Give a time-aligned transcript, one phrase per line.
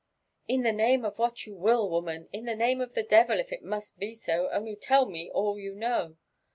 [0.55, 3.51] "In the name of what you will, woman^— in the name of the devil, if
[3.53, 6.17] it must be so,— only tell me all you know."